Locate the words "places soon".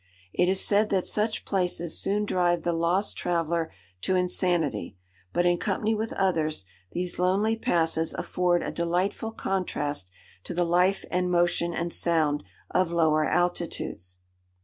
1.45-2.25